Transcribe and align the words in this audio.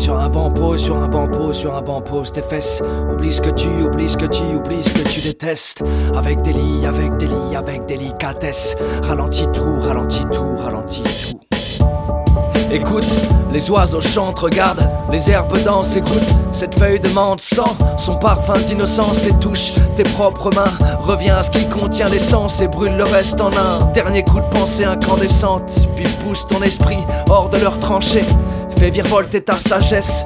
sur 0.00 0.18
un 0.18 0.30
banc 0.30 0.50
sur 0.78 0.96
un 0.96 1.82
banc 1.82 2.00
pose 2.00 2.32
tes 2.32 2.40
fesses. 2.40 2.82
Oublie 3.12 3.32
ce 3.32 3.40
que 3.40 3.50
tu, 3.50 3.68
oublie 3.68 4.08
ce 4.08 4.16
que 4.16 4.24
tu, 4.24 4.42
oublie 4.42 4.82
ce 4.82 4.92
que 4.94 5.06
tu 5.06 5.20
détestes. 5.20 5.82
Avec 6.16 6.40
délit, 6.40 6.86
avec 6.86 7.16
délit, 7.18 7.54
avec 7.54 7.84
délicatesse. 7.84 8.74
Ralentis 9.02 9.46
tout, 9.52 9.80
ralentis 9.80 10.24
tout, 10.32 10.56
ralentis 10.56 11.02
tout. 11.02 11.40
Écoute, 12.72 13.06
les 13.52 13.70
oiseaux 13.70 14.00
chantent, 14.00 14.38
regarde, 14.38 14.88
les 15.10 15.28
herbes 15.28 15.58
dansent, 15.64 15.96
écoute, 15.96 16.22
cette 16.52 16.78
feuille 16.78 17.00
de 17.00 17.08
menthe 17.08 17.40
sent 17.40 17.60
son 17.98 18.16
parfum 18.16 18.60
d'innocence 18.60 19.26
et 19.26 19.34
touche 19.40 19.74
tes 19.96 20.04
propres 20.04 20.54
mains. 20.54 20.72
Reviens 21.00 21.38
à 21.38 21.42
ce 21.42 21.50
qui 21.50 21.68
contient 21.68 22.08
l'essence 22.08 22.62
et 22.62 22.68
brûle 22.68 22.96
le 22.96 23.04
reste 23.04 23.40
en 23.40 23.48
un 23.48 23.86
dernier 23.92 24.22
coup 24.22 24.38
de 24.38 24.48
pensée 24.56 24.84
incandescente. 24.84 25.88
Puis 25.96 26.06
pousse 26.24 26.46
ton 26.46 26.62
esprit 26.62 27.00
hors 27.28 27.50
de 27.50 27.58
leur 27.58 27.76
tranchée. 27.78 28.24
Fais 28.80 28.88
virevolter 28.88 29.42
ta 29.42 29.58
sagesse, 29.58 30.24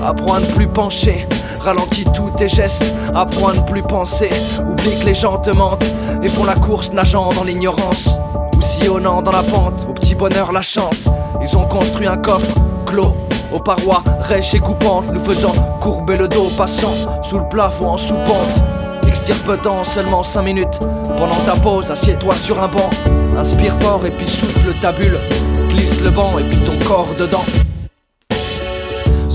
apprends 0.00 0.34
à 0.34 0.38
ne 0.38 0.46
plus 0.46 0.68
pencher. 0.68 1.26
Ralentis 1.58 2.04
tous 2.14 2.30
tes 2.38 2.46
gestes, 2.46 2.84
apprends 3.12 3.48
à 3.48 3.54
ne 3.54 3.62
plus 3.62 3.82
penser. 3.82 4.30
Oublie 4.64 5.00
que 5.00 5.06
les 5.06 5.14
gens 5.14 5.38
te 5.38 5.50
mentent 5.50 5.84
et 6.22 6.28
font 6.28 6.44
la 6.44 6.54
course 6.54 6.92
nageant 6.92 7.30
dans 7.30 7.42
l'ignorance 7.42 8.10
ou 8.56 8.60
sillonnant 8.60 9.22
dans 9.22 9.32
la 9.32 9.42
pente. 9.42 9.84
Au 9.88 9.92
petit 9.92 10.14
bonheur, 10.14 10.52
la 10.52 10.62
chance. 10.62 11.08
Ils 11.42 11.56
ont 11.56 11.66
construit 11.66 12.06
un 12.06 12.16
coffre 12.16 12.54
clos 12.86 13.12
aux 13.52 13.58
parois 13.58 14.04
rêches 14.20 14.54
et 14.54 14.60
coupantes, 14.60 15.12
nous 15.12 15.24
faisant 15.24 15.54
courber 15.80 16.16
le 16.16 16.28
dos, 16.28 16.50
passant 16.56 16.94
sous 17.24 17.40
le 17.40 17.48
plafond 17.48 17.88
en 17.88 17.96
sous-pente. 17.96 18.62
Extirpetant 19.08 19.82
seulement 19.82 20.22
5 20.22 20.42
minutes. 20.42 20.78
Pendant 21.16 21.40
ta 21.44 21.56
pause, 21.60 21.90
assieds-toi 21.90 22.36
sur 22.36 22.62
un 22.62 22.68
banc. 22.68 22.88
Inspire 23.36 23.74
fort 23.80 24.06
et 24.06 24.12
puis 24.12 24.28
souffle 24.28 24.74
ta 24.80 24.92
bulle. 24.92 25.18
Glisse 25.70 26.00
le 26.00 26.10
banc 26.10 26.38
et 26.38 26.44
puis 26.48 26.60
ton 26.60 26.78
corps 26.86 27.12
dedans. 27.18 27.42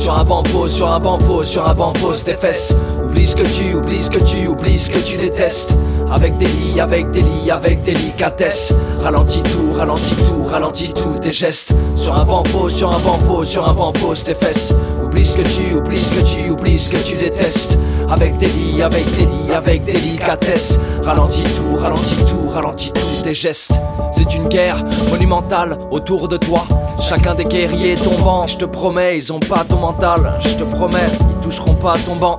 Sur 0.00 0.18
un 0.18 0.24
banc 0.24 0.42
pose, 0.42 0.72
sur 0.72 0.90
un 0.90 0.98
banc 0.98 1.18
pose, 1.18 1.46
sur 1.46 1.68
un 1.68 1.74
banc 1.74 1.92
pose 1.92 2.24
tes 2.24 2.32
fesses. 2.32 2.74
Oublie 3.04 3.26
ce 3.26 3.36
que 3.36 3.42
tu, 3.42 3.74
oublie 3.74 4.00
ce 4.00 4.08
que 4.08 4.18
tu, 4.18 4.46
oublie 4.46 4.78
ce 4.78 4.88
que 4.88 4.98
tu 4.98 5.18
détestes. 5.18 5.76
Avec 6.10 6.38
des 6.38 6.46
lits, 6.46 6.80
avec 6.80 7.10
des 7.10 7.20
lits, 7.20 7.50
avec 7.50 7.82
délicatesse. 7.82 8.72
Ralentis 9.02 9.42
tout, 9.42 9.74
ralentis 9.76 10.16
tout, 10.26 10.44
ralentis 10.50 10.94
tous 10.94 11.18
tes 11.18 11.32
gestes. 11.32 11.74
Sur 11.96 12.16
un 12.16 12.24
banc 12.24 12.44
pose, 12.44 12.74
sur 12.74 12.90
un 12.90 12.98
banc 13.00 13.18
pose, 13.28 13.46
sur 13.46 13.68
un 13.68 13.74
banc 13.74 13.92
pose 13.92 14.24
tes 14.24 14.32
fesses. 14.32 14.72
Oublie 15.04 15.26
ce 15.26 15.36
que 15.36 15.42
tu, 15.42 15.74
oublie 15.74 16.00
ce 16.00 16.12
que 16.12 16.20
tu, 16.20 16.48
oublie 16.48 16.78
ce 16.78 16.88
que 16.88 17.04
tu 17.04 17.18
détestes. 17.18 17.76
Avec 18.08 18.38
des 18.38 18.46
lits, 18.46 18.80
avec 18.80 19.04
des 19.16 19.26
lits, 19.26 19.52
avec 19.54 19.84
délicatesse. 19.84 20.80
Ralentis 21.04 21.42
tout, 21.42 21.76
ralentis 21.76 22.24
tout, 22.24 22.48
ralentis 22.48 22.92
tous 22.94 23.22
tes 23.22 23.34
gestes. 23.34 23.74
C'est 24.12 24.34
une 24.34 24.48
guerre 24.48 24.82
monumentale 25.10 25.76
autour 25.90 26.26
de 26.26 26.38
toi. 26.38 26.64
Chacun 27.00 27.34
des 27.34 27.44
guerriers 27.44 27.96
tombant, 27.96 28.46
je 28.46 28.56
te 28.56 28.64
promets, 28.64 29.16
ils 29.16 29.32
ont 29.32 29.40
pas 29.40 29.64
ton 29.64 29.78
mental. 29.78 30.34
Je 30.40 30.54
te 30.54 30.62
promets, 30.62 31.08
ils 31.08 31.42
toucheront 31.42 31.74
pas 31.74 31.94
ton 31.98 32.14
banc. 32.14 32.38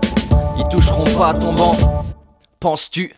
Ils 0.58 0.68
toucheront 0.70 1.04
pas 1.18 1.34
ton 1.34 1.52
banc. 1.52 1.76
Penses-tu 2.60 3.14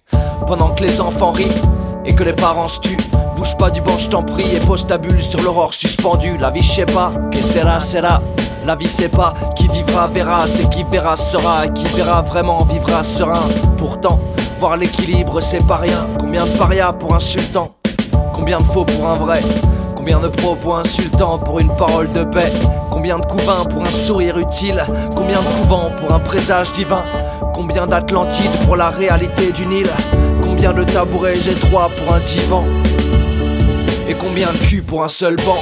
pendant 0.47 0.69
que 0.69 0.83
les 0.83 1.01
enfants 1.01 1.31
rient 1.31 1.61
et 2.05 2.15
que 2.15 2.23
les 2.23 2.33
parents 2.33 2.67
se 2.67 2.79
tuent? 2.79 2.97
Bouge 3.35 3.55
pas 3.57 3.69
du 3.69 3.81
banc, 3.81 3.97
je 3.97 4.07
t'en 4.09 4.23
prie, 4.23 4.55
et 4.55 4.59
pose 4.61 4.87
ta 4.87 4.97
bulle 4.97 5.21
sur 5.21 5.41
l'aurore 5.41 5.73
suspendue. 5.73 6.37
La 6.37 6.49
vie, 6.49 6.61
je 6.61 6.71
sais 6.71 6.85
pas, 6.85 7.11
que 7.29 7.41
c'est 7.41 7.63
là, 7.63 7.79
c'est 7.79 8.01
là. 8.01 8.21
La 8.65 8.75
vie, 8.75 8.87
c'est 8.87 9.09
pas 9.09 9.33
qui 9.55 9.67
vivra 9.67 10.07
verra, 10.07 10.47
c'est 10.47 10.69
qui 10.69 10.83
verra 10.85 11.17
sera, 11.17 11.65
et 11.65 11.73
qui 11.73 11.85
verra 11.95 12.21
vraiment 12.21 12.63
vivra 12.63 13.03
serein. 13.03 13.49
Pourtant, 13.77 14.19
voir 14.59 14.77
l'équilibre, 14.77 15.41
c'est 15.41 15.65
pas 15.67 15.77
rien. 15.77 16.07
Combien 16.17 16.45
de 16.45 16.57
parias 16.57 16.93
pour 16.93 17.13
un 17.13 17.19
sultan? 17.19 17.71
Combien 18.33 18.59
de 18.59 18.63
faux 18.63 18.85
pour 18.85 19.07
un 19.07 19.15
vrai? 19.15 19.41
Combien 20.03 20.19
de 20.19 20.27
propos 20.27 20.73
insultants 20.73 21.39
pour 21.39 21.61
une 21.61 21.73
parole 21.77 22.11
de 22.11 22.25
paix? 22.25 22.51
Combien 22.91 23.19
de 23.19 23.25
couvains 23.25 23.63
pour 23.63 23.83
un 23.83 23.89
sourire 23.89 24.37
utile? 24.37 24.83
Combien 25.15 25.39
de 25.39 25.47
couvents 25.61 25.91
pour 25.91 26.13
un 26.13 26.19
présage 26.19 26.73
divin? 26.73 27.05
Combien 27.53 27.87
d'Atlantide 27.87 28.51
pour 28.65 28.75
la 28.75 28.89
réalité 28.89 29.53
du 29.53 29.65
Nil? 29.65 29.87
Combien 30.43 30.73
de 30.73 30.83
tabourets 30.83 31.35
j'ai 31.35 31.55
trois 31.55 31.87
pour 31.87 32.13
un 32.13 32.19
divan? 32.19 32.65
Et 34.05 34.13
combien 34.15 34.51
de 34.51 34.57
cul 34.57 34.81
pour 34.81 35.05
un 35.05 35.07
seul 35.07 35.37
banc? 35.37 35.61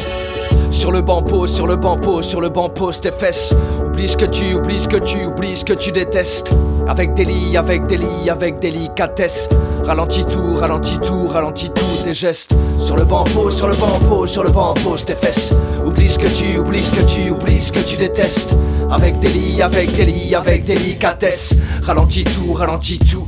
Sur 0.71 0.91
le 0.91 1.01
banc 1.01 1.23
sur 1.45 1.67
le 1.67 1.75
banc 1.75 1.99
sur 2.21 2.41
le 2.41 2.49
banc 2.49 2.69
pose 2.69 3.01
tes 3.01 3.11
fesses. 3.11 3.53
Oublie 3.85 4.07
ce 4.07 4.17
que 4.17 4.25
tu, 4.25 4.53
oublie 4.53 4.79
ce 4.79 4.87
que 4.87 4.97
tu, 4.97 5.25
oublie 5.25 5.55
ce 5.55 5.65
que 5.65 5.73
tu 5.73 5.91
détestes. 5.91 6.51
Avec 6.87 7.13
des 7.13 7.25
lits, 7.25 7.57
avec 7.57 7.85
des 7.87 7.97
lits, 7.97 8.29
avec 8.29 8.59
délicatesse. 8.59 9.47
Ralentis 9.83 10.25
tout, 10.25 10.55
ralentis 10.55 10.99
tout, 10.99 11.27
ralentis 11.27 11.69
tous 11.69 12.03
tes 12.03 12.13
gestes. 12.13 12.55
Sur 12.77 12.95
le 12.95 13.03
banc 13.03 13.25
sur 13.51 13.67
le 13.67 13.75
banc 13.75 14.25
sur 14.25 14.43
le 14.43 14.49
banc 14.49 14.73
pose 14.83 15.05
tes 15.05 15.15
fesses. 15.15 15.53
Oublie 15.85 16.09
ce 16.09 16.17
que 16.17 16.27
tu, 16.27 16.57
oublie 16.57 16.83
ce 16.83 16.91
que 16.91 17.01
tu, 17.01 17.29
oublie 17.29 17.61
ce 17.61 17.71
que 17.71 17.79
tu 17.79 17.97
détestes. 17.97 18.55
Avec 18.89 19.19
des 19.19 19.29
lits, 19.29 19.61
avec 19.61 19.93
des 19.93 20.05
lits, 20.05 20.35
avec 20.35 20.65
délicatesse. 20.65 21.55
Ralentis 21.83 22.23
tout, 22.23 22.53
ralentis 22.53 22.99
tout. 22.99 23.27